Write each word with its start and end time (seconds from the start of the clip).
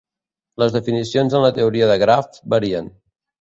Les 0.61 0.71
definicions 0.75 1.35
en 1.41 1.43
la 1.45 1.51
teoria 1.59 1.91
de 1.93 1.99
grafs 2.05 2.43
varien. 2.57 2.91